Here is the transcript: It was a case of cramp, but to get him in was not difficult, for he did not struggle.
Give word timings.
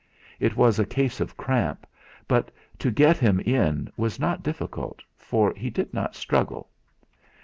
It 0.39 0.55
was 0.57 0.79
a 0.79 0.83
case 0.87 1.19
of 1.19 1.37
cramp, 1.37 1.85
but 2.27 2.49
to 2.79 2.89
get 2.89 3.17
him 3.17 3.39
in 3.39 3.87
was 3.95 4.19
not 4.19 4.41
difficult, 4.41 5.03
for 5.15 5.53
he 5.55 5.69
did 5.69 5.93
not 5.93 6.15
struggle. 6.15 6.71